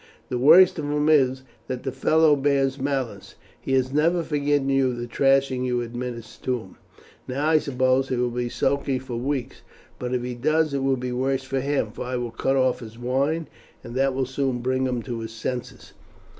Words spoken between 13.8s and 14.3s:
and that will